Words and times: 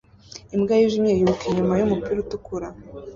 Imbwa 0.55 0.73
yijimye 0.79 1.11
yiruka 1.13 1.43
inyuma 1.51 1.73
yumupira 1.79 2.19
utukura 2.21 2.67